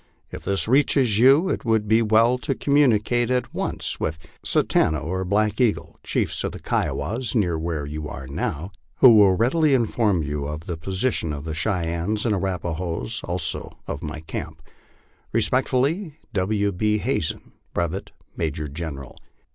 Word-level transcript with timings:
If 0.31 0.43
this 0.43 0.67
reaches 0.67 1.19
you, 1.19 1.47
it 1.49 1.63
would 1.63 1.87
be 1.87 2.01
well 2.01 2.39
to 2.39 2.55
communicate 2.55 3.29
at 3.29 3.53
once 3.53 3.99
with 3.99 4.17
Satanta 4.43 4.97
or 4.97 5.23
Black 5.23 5.61
Eagle, 5.61 5.99
chiefs 6.01 6.43
of 6.43 6.53
the 6.53 6.59
Kiowas, 6.59 7.35
near 7.35 7.55
where 7.59 7.85
yon 7.85 8.33
now 8.33 8.49
are, 8.63 8.69
who 8.95 9.15
will 9.15 9.35
readily 9.35 9.75
inform 9.75 10.23
you 10.23 10.47
of 10.47 10.61
the 10.61 10.75
position 10.75 11.31
of 11.31 11.43
the 11.43 11.53
Cheyennes 11.53 12.25
and 12.25 12.33
Arrapahoes, 12.33 13.21
also 13.25 13.77
of 13.85 14.01
my 14.01 14.21
camp. 14.21 14.63
Respectfully, 15.33 15.93
(Signed) 15.99 16.13
W. 16.33 16.71
B. 16.71 16.97
HAZEN, 16.97 17.51
Brevet 17.75 18.09
Major 18.35 18.67
General. 18.67 19.15